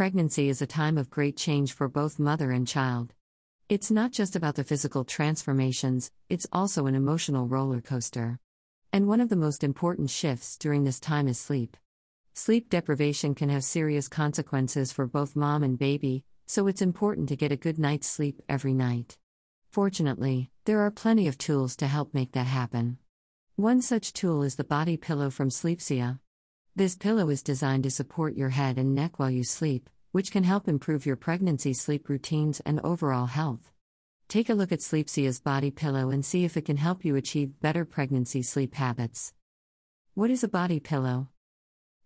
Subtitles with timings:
[0.00, 3.12] Pregnancy is a time of great change for both mother and child.
[3.68, 8.38] It's not just about the physical transformations, it's also an emotional roller coaster.
[8.94, 11.76] And one of the most important shifts during this time is sleep.
[12.32, 17.36] Sleep deprivation can have serious consequences for both mom and baby, so it's important to
[17.36, 19.18] get a good night's sleep every night.
[19.68, 22.96] Fortunately, there are plenty of tools to help make that happen.
[23.56, 26.20] One such tool is the body pillow from Sleepsia.
[26.76, 30.44] This pillow is designed to support your head and neck while you sleep, which can
[30.44, 33.72] help improve your pregnancy sleep routines and overall health.
[34.28, 37.60] Take a look at Sleepsia's body pillow and see if it can help you achieve
[37.60, 39.34] better pregnancy sleep habits.
[40.14, 41.28] What is a body pillow?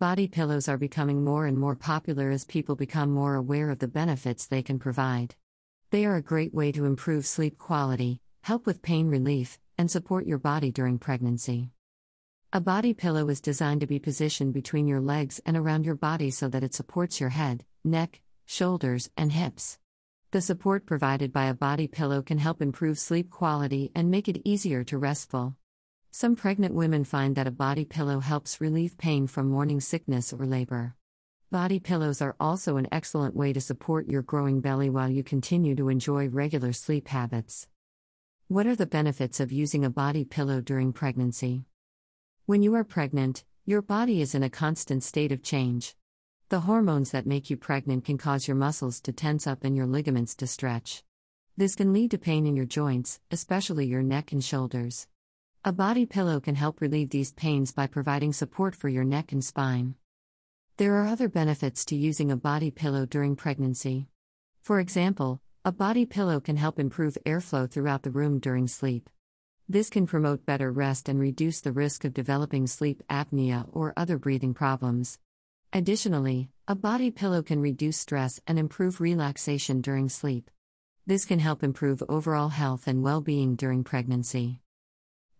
[0.00, 3.86] Body pillows are becoming more and more popular as people become more aware of the
[3.86, 5.36] benefits they can provide.
[5.90, 10.26] They are a great way to improve sleep quality, help with pain relief, and support
[10.26, 11.70] your body during pregnancy.
[12.50, 16.30] A body pillow is designed to be positioned between your legs and around your body
[16.30, 19.78] so that it supports your head, neck, shoulders, and hips.
[20.30, 24.40] The support provided by a body pillow can help improve sleep quality and make it
[24.46, 25.56] easier to restful.
[26.10, 30.46] Some pregnant women find that a body pillow helps relieve pain from morning sickness or
[30.46, 30.94] labor.
[31.50, 35.76] Body pillows are also an excellent way to support your growing belly while you continue
[35.76, 37.68] to enjoy regular sleep habits.
[38.46, 41.66] What are the benefits of using a body pillow during pregnancy?
[42.48, 45.94] When you are pregnant, your body is in a constant state of change.
[46.48, 49.84] The hormones that make you pregnant can cause your muscles to tense up and your
[49.84, 51.04] ligaments to stretch.
[51.58, 55.08] This can lead to pain in your joints, especially your neck and shoulders.
[55.62, 59.44] A body pillow can help relieve these pains by providing support for your neck and
[59.44, 59.96] spine.
[60.78, 64.08] There are other benefits to using a body pillow during pregnancy.
[64.62, 69.10] For example, a body pillow can help improve airflow throughout the room during sleep.
[69.70, 74.16] This can promote better rest and reduce the risk of developing sleep apnea or other
[74.16, 75.18] breathing problems.
[75.74, 80.50] Additionally, a body pillow can reduce stress and improve relaxation during sleep.
[81.06, 84.62] This can help improve overall health and well being during pregnancy.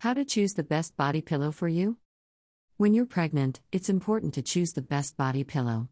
[0.00, 1.96] How to choose the best body pillow for you?
[2.76, 5.88] When you're pregnant, it's important to choose the best body pillow.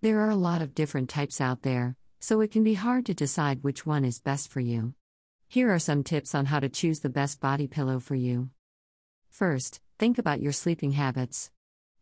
[0.00, 3.14] There are a lot of different types out there, so it can be hard to
[3.14, 4.94] decide which one is best for you.
[5.54, 8.50] Here are some tips on how to choose the best body pillow for you.
[9.30, 11.52] First, think about your sleeping habits.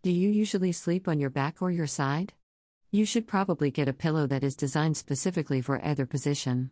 [0.01, 2.33] Do you usually sleep on your back or your side?
[2.91, 6.71] You should probably get a pillow that is designed specifically for either position.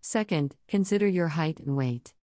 [0.00, 2.14] Second, consider your height and weight.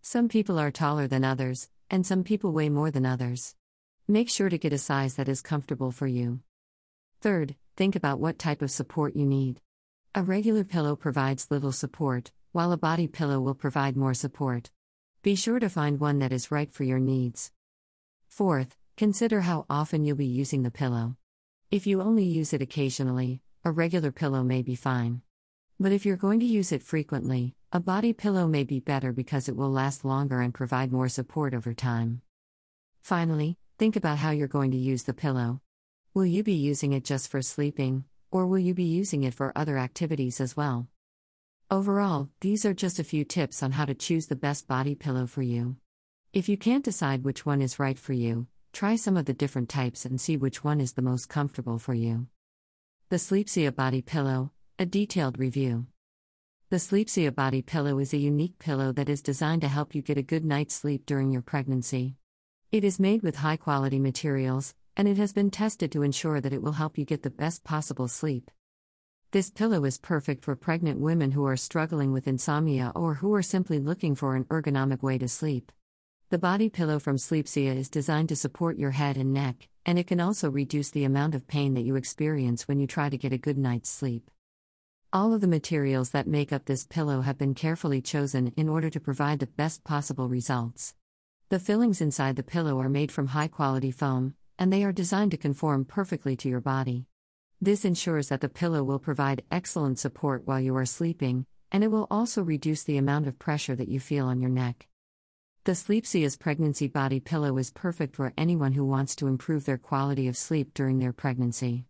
[0.00, 3.54] Some people are taller than others, and some people weigh more than others.
[4.08, 6.40] Make sure to get a size that is comfortable for you.
[7.20, 9.60] Third, think about what type of support you need.
[10.14, 14.70] A regular pillow provides little support, while a body pillow will provide more support.
[15.22, 17.52] Be sure to find one that is right for your needs.
[18.28, 21.16] Fourth, consider how often you'll be using the pillow.
[21.70, 25.20] If you only use it occasionally, a regular pillow may be fine.
[25.78, 29.50] But if you're going to use it frequently, a body pillow may be better because
[29.50, 32.22] it will last longer and provide more support over time.
[33.02, 35.60] Finally, think about how you're going to use the pillow.
[36.14, 39.52] Will you be using it just for sleeping, or will you be using it for
[39.54, 40.88] other activities as well?
[41.68, 45.26] Overall, these are just a few tips on how to choose the best body pillow
[45.26, 45.74] for you.
[46.32, 49.68] If you can't decide which one is right for you, try some of the different
[49.68, 52.28] types and see which one is the most comfortable for you.
[53.08, 55.86] The Sleepsia Body Pillow, a detailed review.
[56.70, 60.18] The Sleepsia Body Pillow is a unique pillow that is designed to help you get
[60.18, 62.14] a good night's sleep during your pregnancy.
[62.70, 66.52] It is made with high quality materials, and it has been tested to ensure that
[66.52, 68.52] it will help you get the best possible sleep.
[69.36, 73.42] This pillow is perfect for pregnant women who are struggling with insomnia or who are
[73.42, 75.72] simply looking for an ergonomic way to sleep.
[76.30, 80.06] The body pillow from Sleepsia is designed to support your head and neck, and it
[80.06, 83.34] can also reduce the amount of pain that you experience when you try to get
[83.34, 84.30] a good night's sleep.
[85.12, 88.88] All of the materials that make up this pillow have been carefully chosen in order
[88.88, 90.94] to provide the best possible results.
[91.50, 95.32] The fillings inside the pillow are made from high quality foam, and they are designed
[95.32, 97.04] to conform perfectly to your body.
[97.60, 101.90] This ensures that the pillow will provide excellent support while you are sleeping, and it
[101.90, 104.86] will also reduce the amount of pressure that you feel on your neck.
[105.64, 110.28] The Sleepsia's pregnancy body pillow is perfect for anyone who wants to improve their quality
[110.28, 111.86] of sleep during their pregnancy.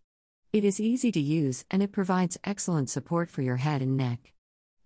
[0.53, 4.33] It is easy to use and it provides excellent support for your head and neck.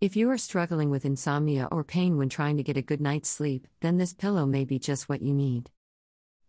[0.02, 3.30] If you are struggling with insomnia or pain when trying to get a good night's
[3.30, 5.70] sleep, then this pillow may be just what you need.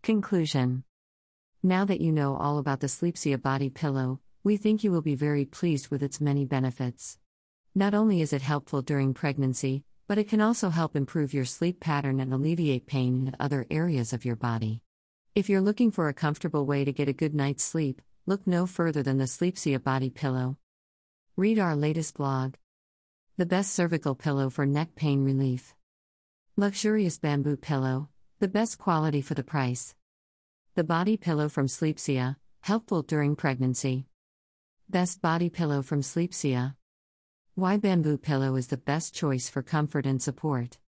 [0.01, 0.83] Conclusion
[1.61, 5.15] Now that you know all about the Sleepsia body pillow, we think you will be
[5.15, 7.17] very pleased with its many benefits.
[7.73, 11.79] Not only is it helpful during pregnancy, but it can also help improve your sleep
[11.79, 14.81] pattern and alleviate pain in other areas of your body.
[15.33, 18.65] If you're looking for a comfortable way to get a good night's sleep, look no
[18.65, 20.57] further than the Sleepsia body pillow.
[21.37, 22.55] Read our latest blog.
[23.37, 25.73] The best cervical pillow for neck pain relief.
[26.57, 28.09] Luxurious bamboo pillow,
[28.39, 29.95] the best quality for the price.
[30.75, 34.05] The body pillow from Sleepsia, helpful during pregnancy.
[34.89, 36.75] Best body pillow from Sleepsia.
[37.55, 40.77] Why bamboo pillow is the best choice for comfort and support.